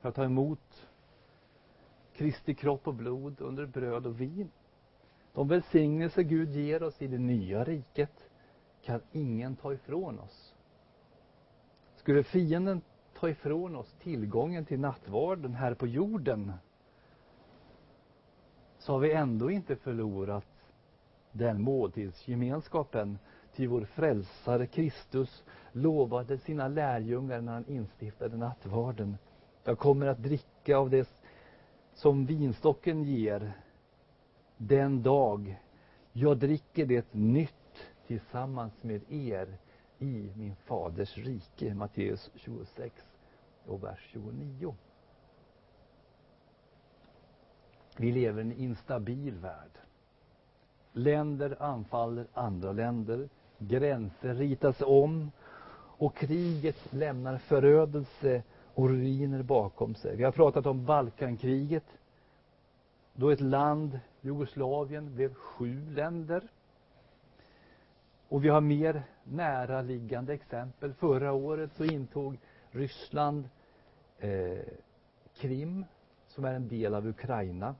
för 0.00 0.08
att 0.08 0.14
ta 0.14 0.24
emot 0.24 0.88
Kristi 2.18 2.54
kropp 2.54 2.88
och 2.88 2.94
blod 2.94 3.40
under 3.40 3.66
bröd 3.66 4.06
och 4.06 4.20
vin. 4.20 4.50
De 5.32 5.48
välsignelser 5.48 6.22
Gud 6.22 6.50
ger 6.50 6.82
oss 6.82 7.02
i 7.02 7.06
det 7.06 7.18
nya 7.18 7.64
riket 7.64 8.28
kan 8.82 9.00
ingen 9.12 9.56
ta 9.56 9.72
ifrån 9.72 10.18
oss. 10.18 10.54
Skulle 11.96 12.22
fienden 12.22 12.80
ta 13.18 13.28
ifrån 13.28 13.76
oss 13.76 13.94
tillgången 14.02 14.64
till 14.64 14.80
nattvarden 14.80 15.54
här 15.54 15.74
på 15.74 15.86
jorden 15.86 16.52
så 18.78 18.92
har 18.92 18.98
vi 18.98 19.12
ändå 19.12 19.50
inte 19.50 19.76
förlorat 19.76 20.46
den 21.32 21.62
måltidsgemenskapen 21.62 23.18
till 23.54 23.68
vår 23.68 23.84
frälsare 23.84 24.66
Kristus 24.66 25.44
lovade 25.72 26.38
sina 26.38 26.68
lärjungar 26.68 27.40
när 27.40 27.52
han 27.52 27.68
instiftade 27.68 28.36
nattvarden. 28.36 29.18
Jag 29.64 29.78
kommer 29.78 30.06
att 30.06 30.22
dricka 30.22 30.76
av 30.76 30.90
det 30.90 31.08
som 31.98 32.26
vinstocken 32.26 33.04
ger 33.04 33.52
den 34.56 35.02
dag 35.02 35.58
jag 36.12 36.38
dricker 36.38 36.86
det 36.86 37.14
nytt 37.14 37.54
tillsammans 38.06 38.72
med 38.82 39.12
er 39.12 39.58
i 39.98 40.32
min 40.36 40.56
faders 40.56 41.18
rike. 41.18 41.74
Matteus 41.74 42.30
26 42.34 42.94
och 43.66 43.84
vers 43.84 44.08
29. 44.12 44.74
Vi 47.96 48.12
lever 48.12 48.42
i 48.42 48.44
en 48.44 48.52
instabil 48.52 49.34
värld. 49.34 49.78
Länder 50.92 51.62
anfaller 51.62 52.26
andra 52.34 52.72
länder. 52.72 53.28
Gränser 53.58 54.34
ritas 54.34 54.82
om. 54.86 55.30
Och 56.00 56.16
kriget 56.16 56.92
lämnar 56.92 57.38
förödelse 57.38 58.42
och 58.78 58.88
ruiner 58.88 59.42
bakom 59.42 59.94
sig. 59.94 60.16
Vi 60.16 60.24
har 60.24 60.32
pratat 60.32 60.66
om 60.66 60.84
Balkankriget. 60.84 61.84
Då 63.14 63.30
ett 63.30 63.40
land, 63.40 64.00
Jugoslavien, 64.20 65.14
blev 65.14 65.34
sju 65.34 65.90
länder. 65.90 66.42
Och 68.28 68.44
vi 68.44 68.48
har 68.48 68.60
mer 68.60 69.02
näraliggande 69.24 70.34
exempel. 70.34 70.92
Förra 70.94 71.32
året 71.32 71.70
så 71.76 71.84
intog 71.84 72.38
Ryssland 72.70 73.48
eh, 74.18 74.58
Krim, 75.36 75.84
som 76.26 76.44
är 76.44 76.54
en 76.54 76.68
del 76.68 76.94
av 76.94 77.06
Ukraina. 77.06 77.74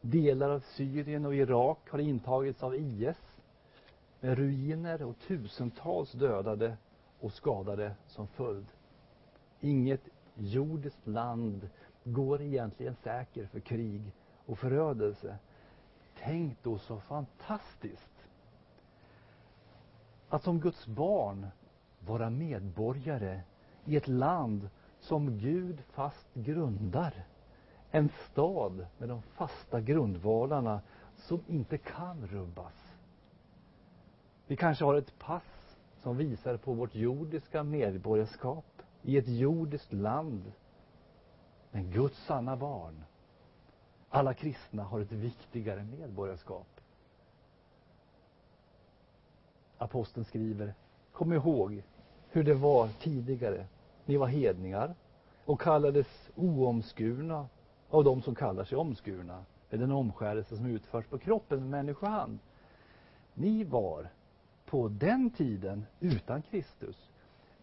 Delar 0.00 0.50
av 0.50 0.60
Syrien 0.60 1.26
och 1.26 1.34
Irak 1.34 1.90
har 1.90 1.98
intagits 1.98 2.62
av 2.62 2.74
IS 2.74 3.16
med 4.20 4.38
ruiner 4.38 5.02
och 5.02 5.18
tusentals 5.18 6.12
dödade 6.12 6.76
och 7.20 7.32
skadade 7.32 7.94
som 8.06 8.26
följd. 8.26 8.66
Inget 9.60 10.00
jordiskt 10.36 11.06
land 11.06 11.68
går 12.04 12.42
egentligen 12.42 12.94
säker 12.94 13.46
för 13.46 13.60
krig 13.60 14.12
och 14.46 14.58
förödelse. 14.58 15.38
Tänk 16.18 16.62
då 16.62 16.78
så 16.78 17.00
fantastiskt 17.00 18.26
att 20.28 20.42
som 20.42 20.60
Guds 20.60 20.86
barn 20.86 21.46
vara 21.98 22.30
medborgare 22.30 23.40
i 23.84 23.96
ett 23.96 24.08
land 24.08 24.68
som 25.00 25.38
Gud 25.38 25.82
fast 25.90 26.34
grundar. 26.34 27.24
En 27.90 28.08
stad 28.08 28.86
med 28.98 29.08
de 29.08 29.22
fasta 29.22 29.80
grundvalarna 29.80 30.80
som 31.16 31.40
inte 31.46 31.78
kan 31.78 32.26
rubbas. 32.26 32.94
Vi 34.46 34.56
kanske 34.56 34.84
har 34.84 34.94
ett 34.94 35.18
pass 35.18 35.76
som 36.02 36.16
visar 36.16 36.56
på 36.56 36.72
vårt 36.72 36.94
jordiska 36.94 37.62
medborgarskap 37.62 38.73
i 39.04 39.16
ett 39.16 39.28
jordiskt 39.28 39.92
land. 39.92 40.52
Men 41.70 41.90
Guds 41.90 42.24
sanna 42.26 42.56
barn, 42.56 43.04
alla 44.08 44.34
kristna 44.34 44.82
har 44.82 45.00
ett 45.00 45.12
viktigare 45.12 45.84
medborgarskap. 45.84 46.80
Aposteln 49.78 50.24
skriver, 50.24 50.74
kom 51.12 51.32
ihåg 51.32 51.82
hur 52.30 52.44
det 52.44 52.54
var 52.54 52.88
tidigare. 52.88 53.66
Ni 54.04 54.16
var 54.16 54.26
hedningar 54.26 54.94
och 55.44 55.60
kallades 55.60 56.30
oomskurna 56.36 57.48
av 57.90 58.04
de 58.04 58.22
som 58.22 58.34
kallar 58.34 58.64
sig 58.64 58.78
omskurna 58.78 59.44
med 59.70 59.80
den 59.80 59.92
omskärelse 59.92 60.56
som 60.56 60.66
utförs 60.66 61.06
på 61.06 61.18
kroppen 61.18 61.60
med 61.60 61.70
människohand. 61.70 62.38
Ni 63.34 63.64
var 63.64 64.08
på 64.66 64.88
den 64.88 65.30
tiden 65.30 65.86
utan 66.00 66.42
Kristus 66.42 67.10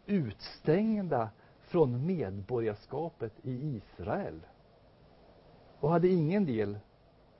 utstängda 0.05 1.29
från 1.59 2.05
medborgarskapet 2.05 3.33
i 3.43 3.75
Israel 3.75 4.41
och 5.79 5.89
hade 5.89 6.07
ingen 6.07 6.45
del 6.45 6.79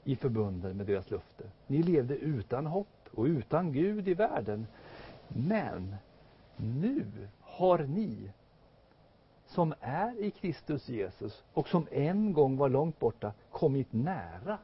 i 0.04 0.16
förbunden 0.16 0.78
med 0.78 0.86
deras 0.86 1.12
löfte. 1.12 1.44
Ni 1.68 1.84
levde 1.84 2.16
utan 2.16 2.66
hopp 2.66 3.10
och 3.12 3.24
utan 3.24 3.74
Gud 3.74 4.08
i 4.08 4.14
världen. 4.14 4.68
Men 5.28 5.96
nu 6.56 7.06
har 7.42 7.80
ni 7.80 8.32
som 9.46 9.74
är 9.80 10.20
i 10.24 10.32
Kristus 10.32 10.90
Jesus 10.90 11.44
och 11.54 11.68
som 11.68 11.88
en 11.92 12.34
gång 12.34 12.58
var 12.58 12.70
långt 12.70 13.00
borta 13.00 13.34
kommit 13.52 13.94
nära 13.94 14.58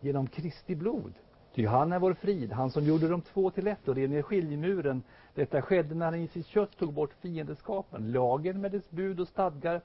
genom 0.00 0.26
Kristi 0.26 0.76
blod. 0.76 1.12
Ty 1.54 1.66
han 1.66 1.92
är 1.92 1.98
vår 1.98 2.14
frid, 2.14 2.52
han 2.52 2.70
som 2.70 2.84
gjorde 2.84 3.08
de 3.08 3.20
två 3.20 3.50
till 3.50 3.66
ett 3.66 3.88
och 3.88 3.94
rev 3.94 4.10
ner 4.10 4.22
skiljemuren. 4.22 5.02
Detta 5.34 5.62
skedde 5.62 5.94
när 5.94 6.04
han 6.06 6.14
i 6.14 6.28
sitt 6.28 6.46
kött 6.46 6.78
tog 6.78 6.92
bort 6.92 7.14
fiendeskapen, 7.20 8.12
lagen 8.12 8.60
med 8.60 8.72
dess 8.72 8.90
bud 8.90 9.20
och 9.20 9.28
stadgar, 9.28 9.80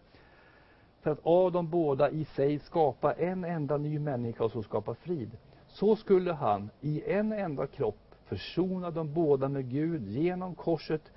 för 1.01 1.11
att 1.11 1.19
av 1.23 1.51
de 1.51 1.69
båda 1.69 2.09
i 2.09 2.25
sig 2.25 2.59
skapa 2.59 3.13
en 3.13 3.43
enda 3.43 3.77
ny 3.77 3.99
människa 3.99 4.43
och 4.43 4.51
så 4.51 4.63
skapa 4.63 4.95
frid. 4.95 5.37
Så 5.67 5.95
skulle 5.95 6.33
han 6.33 6.69
i 6.81 7.11
en 7.11 7.31
enda 7.31 7.67
kropp 7.67 8.15
försona 8.25 8.91
de 8.91 9.13
båda 9.13 9.49
med 9.49 9.69
Gud 9.69 10.07
genom 10.07 10.55
korset, 10.55 11.11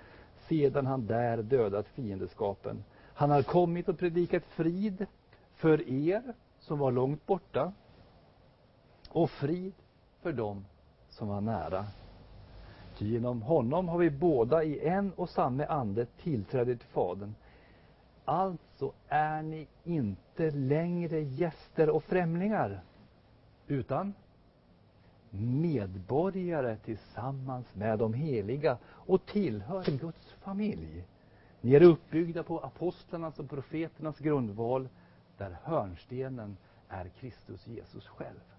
sedan 0.48 0.86
han 0.86 1.06
där 1.06 1.42
dödat 1.42 1.88
fiendeskapen. 1.88 2.84
Han 3.14 3.30
har 3.30 3.42
kommit 3.42 3.88
och 3.88 3.98
predikat 3.98 4.44
frid 4.44 5.06
för 5.54 5.90
er 5.90 6.22
som 6.58 6.78
var 6.78 6.92
långt 6.92 7.26
borta 7.26 7.72
och 9.08 9.30
frid 9.30 9.72
för 10.26 10.32
dem 10.32 10.64
som 11.08 11.28
var 11.28 11.40
nära. 11.40 11.86
Ty 12.98 13.06
Genom 13.06 13.42
honom 13.42 13.88
har 13.88 13.98
vi 13.98 14.10
båda 14.10 14.64
i 14.64 14.86
en 14.88 15.12
och 15.12 15.30
samma 15.30 15.64
ande 15.64 16.06
tillträde 16.06 16.76
till 16.76 16.86
Fadern. 16.86 17.34
Alltså 18.24 18.92
är 19.08 19.42
ni 19.42 19.66
inte 19.84 20.50
längre 20.50 21.20
gäster 21.20 21.90
och 21.90 22.04
främlingar, 22.04 22.80
utan 23.66 24.14
medborgare 25.30 26.76
tillsammans 26.76 27.74
med 27.74 27.98
de 27.98 28.14
heliga 28.14 28.78
och 28.86 29.26
tillhör 29.26 29.84
Guds 29.98 30.32
familj. 30.32 31.04
Ni 31.60 31.74
är 31.74 31.82
uppbyggda 31.82 32.42
på 32.42 32.58
apostlarnas 32.58 33.38
och 33.38 33.50
profeternas 33.50 34.18
grundval, 34.18 34.88
där 35.38 35.56
hörnstenen 35.62 36.56
är 36.88 37.08
Kristus 37.08 37.66
Jesus 37.66 38.06
själv. 38.06 38.55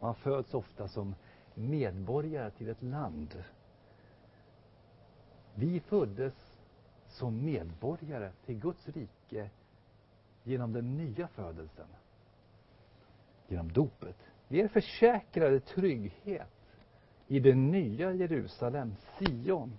Man 0.00 0.14
föds 0.14 0.54
ofta 0.54 0.88
som 0.88 1.14
medborgare 1.54 2.50
till 2.50 2.68
ett 2.68 2.82
land. 2.82 3.44
Vi 5.54 5.80
föddes 5.80 6.58
som 7.08 7.44
medborgare 7.44 8.32
till 8.46 8.58
Guds 8.58 8.88
rike 8.88 9.50
genom 10.42 10.72
den 10.72 10.96
nya 10.96 11.28
födelsen. 11.28 11.86
Genom 13.48 13.72
dopet. 13.72 14.16
Vi 14.48 14.60
är 14.60 14.68
försäkrade 14.68 15.60
trygghet 15.60 16.48
i 17.26 17.40
det 17.40 17.54
nya 17.54 18.12
Jerusalem, 18.12 18.94
Sion 19.18 19.78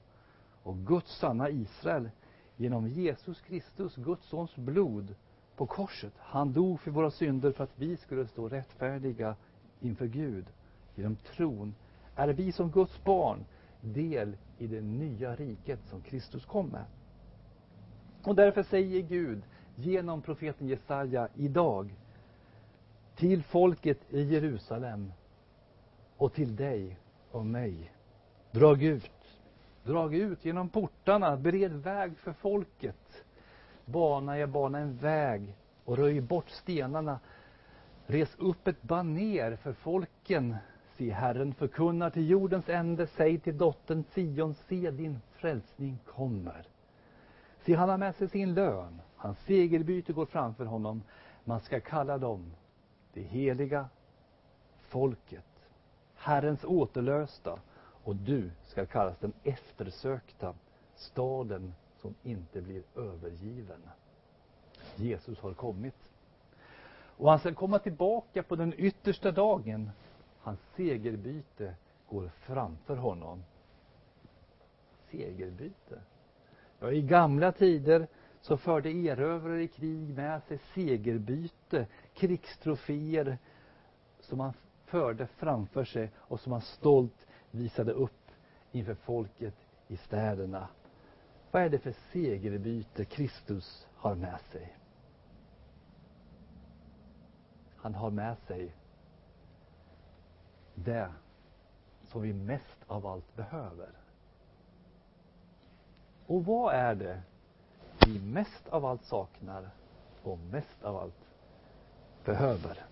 och 0.63 0.77
Guds 0.77 1.19
sanna 1.19 1.49
Israel 1.49 2.09
genom 2.55 2.87
Jesus 2.87 3.41
Kristus, 3.41 3.95
Guds 3.95 4.25
sons 4.25 4.55
blod 4.55 5.15
på 5.55 5.65
korset. 5.65 6.13
Han 6.17 6.53
dog 6.53 6.79
för 6.79 6.91
våra 6.91 7.11
synder 7.11 7.51
för 7.51 7.63
att 7.63 7.79
vi 7.79 7.97
skulle 7.97 8.27
stå 8.27 8.49
rättfärdiga 8.49 9.35
inför 9.81 10.07
Gud. 10.07 10.45
Genom 10.95 11.15
tron 11.15 11.75
är 12.15 12.27
vi 12.27 12.51
som 12.51 12.71
Guds 12.71 13.03
barn 13.03 13.45
del 13.81 14.37
i 14.57 14.67
det 14.67 14.81
nya 14.81 15.35
riket 15.35 15.79
som 15.89 16.01
Kristus 16.01 16.45
kom 16.45 16.67
med. 16.67 16.85
Och 18.23 18.35
därför 18.35 18.63
säger 18.63 19.01
Gud 19.01 19.41
genom 19.75 20.21
profeten 20.21 20.67
Jesaja 20.67 21.27
idag 21.35 21.95
till 23.15 23.43
folket 23.43 23.99
i 24.09 24.21
Jerusalem 24.21 25.11
och 26.17 26.33
till 26.33 26.55
dig 26.55 26.97
och 27.31 27.45
mig. 27.45 27.91
Drag 28.51 28.83
ut, 28.83 29.11
drag 29.83 30.15
ut 30.15 30.45
genom 30.45 30.69
portarna, 30.69 31.37
bered 31.37 31.71
väg 31.71 32.17
för 32.17 32.33
folket. 32.33 33.23
Bana 33.85 34.37
er 34.37 34.47
bana 34.47 34.79
en 34.79 34.97
väg 34.97 35.55
och 35.85 35.97
röj 35.97 36.21
bort 36.21 36.49
stenarna. 36.49 37.19
Res 38.11 38.35
upp 38.39 38.67
ett 38.67 38.81
baner 38.81 39.55
för 39.55 39.73
folken. 39.73 40.55
Se, 40.97 41.11
Herren 41.11 41.53
förkunnar 41.53 42.09
till 42.09 42.29
jordens 42.29 42.69
ände, 42.69 43.07
säg 43.07 43.39
till 43.39 43.57
dottern 43.57 44.03
Sion, 44.03 44.55
se 44.55 44.91
din 44.91 45.21
frälsning 45.31 45.99
kommer. 46.05 46.67
Se, 47.65 47.73
han 47.73 47.89
har 47.89 47.97
med 47.97 48.15
sig 48.15 48.29
sin 48.29 48.53
lön, 48.53 49.01
hans 49.15 49.39
segerbyte 49.39 50.13
går 50.13 50.25
framför 50.25 50.65
honom. 50.65 51.03
Man 51.43 51.59
ska 51.59 51.79
kalla 51.79 52.17
dem 52.17 52.53
det 53.13 53.21
heliga 53.21 53.89
folket, 54.79 55.67
Herrens 56.15 56.63
återlösta, 56.63 57.59
och 58.03 58.15
du 58.15 58.51
ska 58.63 58.85
kallas 58.85 59.17
den 59.17 59.33
eftersökta, 59.43 60.53
staden 60.95 61.73
som 62.01 62.15
inte 62.23 62.61
blir 62.61 62.83
övergiven. 62.95 63.81
Jesus 64.95 65.39
har 65.39 65.53
kommit. 65.53 66.08
Och 67.19 67.29
han 67.29 67.39
ska 67.39 67.53
komma 67.53 67.79
tillbaka 67.79 68.43
på 68.43 68.55
den 68.55 68.73
yttersta 68.77 69.31
dagen. 69.31 69.91
Hans 70.39 70.59
segerbyte 70.75 71.75
går 72.09 72.31
framför 72.39 72.95
honom. 72.95 73.43
Segerbyte? 75.11 76.01
Ja, 76.79 76.91
i 76.91 77.01
gamla 77.01 77.51
tider 77.51 78.07
så 78.41 78.57
förde 78.57 78.89
erövrare 78.89 79.63
i 79.63 79.67
krig 79.67 80.09
med 80.15 80.43
sig 80.43 80.59
segerbyte, 80.73 81.87
krigstroféer 82.13 83.37
som 84.19 84.39
han 84.39 84.53
förde 84.85 85.27
framför 85.27 85.83
sig 85.85 86.11
och 86.17 86.39
som 86.39 86.51
han 86.51 86.61
stolt 86.61 87.27
visade 87.51 87.91
upp 87.91 88.31
inför 88.71 88.95
folket 88.95 89.55
i 89.87 89.97
städerna. 89.97 90.67
Vad 91.51 91.63
är 91.63 91.69
det 91.69 91.79
för 91.79 91.95
segerbyte 92.11 93.05
Kristus 93.05 93.87
har 93.95 94.15
med 94.15 94.39
sig? 94.51 94.78
Han 97.81 97.95
har 97.95 98.09
med 98.09 98.37
sig 98.47 98.75
det 100.75 101.13
som 102.03 102.21
vi 102.21 102.33
mest 102.33 102.83
av 102.87 103.07
allt 103.07 103.35
behöver. 103.35 103.89
Och 106.25 106.45
vad 106.45 106.73
är 106.73 106.95
det 106.95 107.21
vi 108.05 108.19
mest 108.19 108.67
av 108.67 108.85
allt 108.85 109.03
saknar 109.03 109.69
och 110.23 110.39
mest 110.39 110.83
av 110.83 110.97
allt 110.97 111.27
behöver? 112.25 112.85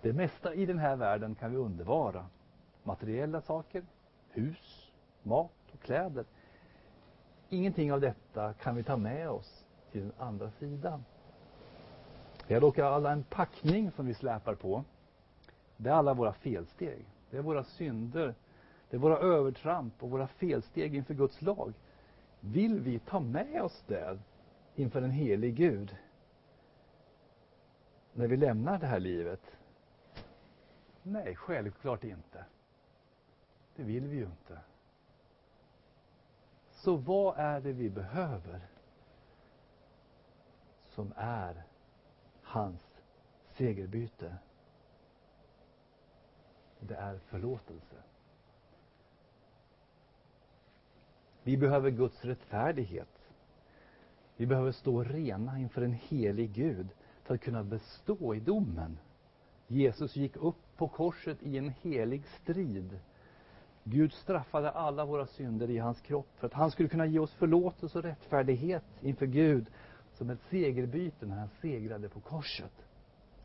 Det 0.00 0.12
mesta 0.12 0.54
i 0.54 0.66
den 0.66 0.78
här 0.78 0.96
världen 0.96 1.34
kan 1.34 1.50
vi 1.50 1.56
undervara. 1.56 2.26
Materiella 2.82 3.40
saker, 3.40 3.84
hus, 4.28 4.92
mat 5.22 5.52
och 5.72 5.80
kläder. 5.80 6.24
Ingenting 7.48 7.92
av 7.92 8.00
detta 8.00 8.54
kan 8.54 8.76
vi 8.76 8.82
ta 8.84 8.96
med 8.96 9.30
oss 9.30 9.64
till 9.90 10.00
den 10.00 10.12
andra 10.18 10.50
sidan. 10.50 11.04
Vi 12.46 12.54
har 12.54 12.60
dock 12.60 12.78
alla 12.78 13.12
en 13.12 13.24
packning 13.24 13.90
som 13.90 14.06
vi 14.06 14.14
släpar 14.14 14.54
på. 14.54 14.84
Det 15.76 15.88
är 15.88 15.94
alla 15.94 16.14
våra 16.14 16.32
felsteg. 16.32 17.04
Det 17.30 17.36
är 17.36 17.42
våra 17.42 17.64
synder. 17.64 18.34
Det 18.90 18.96
är 18.96 19.00
våra 19.00 19.18
övertramp 19.18 20.02
och 20.02 20.10
våra 20.10 20.26
felsteg 20.26 20.94
inför 20.94 21.14
Guds 21.14 21.42
lag. 21.42 21.72
Vill 22.40 22.80
vi 22.80 22.98
ta 22.98 23.20
med 23.20 23.62
oss 23.62 23.84
det 23.86 24.18
inför 24.74 25.02
en 25.02 25.10
helig 25.10 25.54
Gud 25.54 25.96
när 28.12 28.26
vi 28.26 28.36
lämnar 28.36 28.78
det 28.78 28.86
här 28.86 29.00
livet? 29.00 29.40
Nej, 31.02 31.36
självklart 31.36 32.04
inte. 32.04 32.44
Det 33.76 33.82
vill 33.82 34.06
vi 34.06 34.16
ju 34.16 34.24
inte. 34.24 34.58
Så 36.70 36.96
vad 36.96 37.38
är 37.38 37.60
det 37.60 37.72
vi 37.72 37.90
behöver 37.90 38.60
som 40.84 41.12
är 41.16 41.62
hans 42.56 42.80
segerbyte? 43.56 44.36
Det 46.80 46.94
är 46.94 47.18
förlåtelse. 47.18 47.96
Vi 51.42 51.56
behöver 51.56 51.90
Guds 51.90 52.24
rättfärdighet. 52.24 53.28
Vi 54.36 54.46
behöver 54.46 54.72
stå 54.72 55.02
rena 55.02 55.58
inför 55.58 55.82
en 55.82 55.92
helig 55.92 56.52
Gud 56.52 56.88
för 57.22 57.34
att 57.34 57.40
kunna 57.40 57.64
bestå 57.64 58.34
i 58.34 58.40
domen. 58.40 58.98
Jesus 59.66 60.16
gick 60.16 60.36
upp 60.36 60.76
på 60.76 60.88
korset 60.88 61.42
i 61.42 61.58
en 61.58 61.68
helig 61.82 62.26
strid. 62.26 62.98
Gud 63.84 64.12
straffade 64.12 64.70
alla 64.70 65.04
våra 65.04 65.26
synder 65.26 65.70
i 65.70 65.78
hans 65.78 66.00
kropp 66.00 66.28
för 66.36 66.46
att 66.46 66.52
han 66.52 66.70
skulle 66.70 66.88
kunna 66.88 67.06
ge 67.06 67.18
oss 67.18 67.32
förlåtelse 67.32 67.98
och 67.98 68.04
rättfärdighet 68.04 68.84
inför 69.00 69.26
Gud 69.26 69.66
som 70.16 70.30
ett 70.30 70.42
segerbyte 70.50 71.26
när 71.26 71.36
han 71.36 71.48
segrade 71.60 72.08
på 72.08 72.20
korset. 72.20 72.72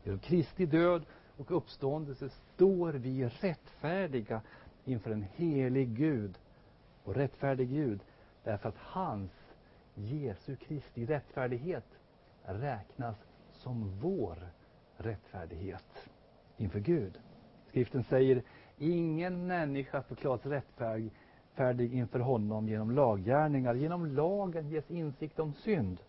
Genom 0.04 0.18
Kristi 0.18 0.66
död 0.66 1.04
och 1.36 1.56
uppståndelse 1.56 2.28
står 2.28 2.92
vi 2.92 3.24
rättfärdiga 3.28 4.40
inför 4.84 5.10
en 5.10 5.26
helig 5.34 5.88
Gud 5.96 6.38
och 7.04 7.14
rättfärdig 7.14 7.68
Gud 7.68 8.00
därför 8.44 8.68
att 8.68 8.78
hans, 8.78 9.30
Jesu 9.94 10.56
Kristi 10.56 11.06
rättfärdighet 11.06 11.84
räknas 12.44 13.16
som 13.52 13.98
vår 14.00 14.38
rättfärdighet 14.96 16.08
inför 16.56 16.80
Gud. 16.80 17.18
Skriften 17.68 18.04
säger 18.04 18.42
ingen 18.78 19.46
människa 19.46 20.02
förklaras 20.02 20.46
rättfärdig 20.46 21.94
inför 21.94 22.18
honom 22.18 22.68
genom 22.68 22.90
laggärningar. 22.90 23.74
Genom 23.74 24.06
lagen 24.06 24.68
ges 24.68 24.90
insikt 24.90 25.38
om 25.38 25.52
synd. 25.52 26.00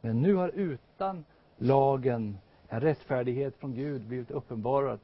Men 0.00 0.22
nu 0.22 0.34
har 0.34 0.48
utan 0.48 1.24
lagen 1.56 2.38
en 2.68 2.80
rättfärdighet 2.80 3.56
från 3.56 3.74
Gud 3.74 4.02
blivit 4.02 4.30
uppenbarat. 4.30 5.00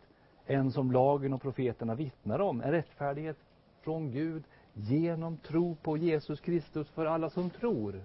En 0.46 0.72
som 0.72 0.92
lagen 0.92 1.32
och 1.32 1.42
profeterna 1.42 1.94
vittnar 1.94 2.40
om. 2.40 2.60
En 2.60 2.70
rättfärdighet 2.70 3.36
från 3.80 4.10
Gud 4.10 4.44
genom 4.72 5.36
tro 5.36 5.74
på 5.74 5.96
Jesus 5.96 6.40
Kristus 6.40 6.88
för 6.88 7.06
alla 7.06 7.30
som 7.30 7.50
tror. 7.50 8.02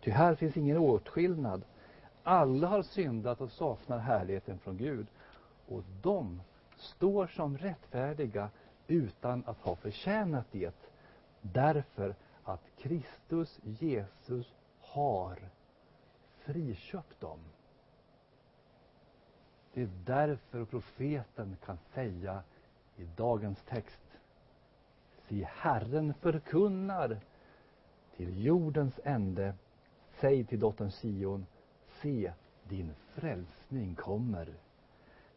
Ty 0.00 0.10
här 0.10 0.34
finns 0.34 0.56
ingen 0.56 0.78
åtskillnad. 0.78 1.62
Alla 2.22 2.66
har 2.66 2.82
syndat 2.82 3.40
och 3.40 3.50
saknar 3.50 3.98
härligheten 3.98 4.58
från 4.58 4.76
Gud. 4.76 5.06
Och 5.68 5.82
de 6.02 6.40
står 6.76 7.26
som 7.26 7.58
rättfärdiga 7.58 8.50
utan 8.86 9.42
att 9.46 9.58
ha 9.58 9.76
förtjänat 9.76 10.46
det. 10.52 10.74
Därför 11.40 12.14
att 12.44 12.62
Kristus 12.78 13.60
Jesus 13.62 14.54
har 14.90 15.38
friköpt 16.38 17.20
dem. 17.20 17.38
Det 19.74 19.82
är 19.82 19.90
därför 20.04 20.64
profeten 20.64 21.56
kan 21.64 21.78
säga 21.94 22.42
i 22.96 23.04
dagens 23.16 23.62
text 23.62 24.08
Se, 25.28 25.48
Herren 25.50 26.14
förkunnar 26.14 27.20
till 28.16 28.44
jordens 28.44 29.00
ände. 29.04 29.54
Säg 30.20 30.44
till 30.44 30.60
dottern 30.60 30.90
Sion, 30.90 31.46
se, 32.02 32.32
din 32.68 32.94
frälsning 33.14 33.94
kommer. 33.94 34.54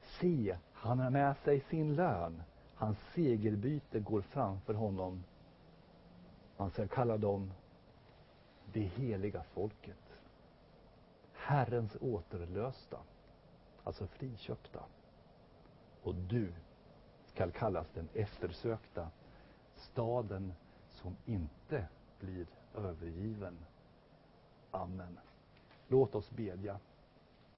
Se, 0.01 0.57
han 0.73 0.99
har 0.99 1.09
med 1.09 1.37
sig 1.37 1.59
sin 1.59 1.95
lön. 1.95 2.43
Hans 2.75 2.97
segerbyte 3.13 3.99
går 3.99 4.21
framför 4.21 4.73
honom. 4.73 5.23
Man 6.57 6.71
ska 6.71 6.87
kalla 6.87 7.17
dem 7.17 7.51
det 8.73 8.81
heliga 8.81 9.43
folket. 9.43 9.97
Herrens 11.33 11.97
återlösta, 12.01 12.99
alltså 13.83 14.07
friköpta. 14.07 14.83
Och 16.03 16.15
du 16.15 16.53
skall 17.25 17.51
kallas 17.51 17.87
den 17.93 18.09
eftersökta, 18.13 19.09
staden 19.75 20.53
som 20.89 21.15
inte 21.25 21.87
blir 22.19 22.47
övergiven. 22.75 23.57
Amen. 24.71 25.19
Låt 25.87 26.15
oss 26.15 26.29
bedja. 26.31 26.79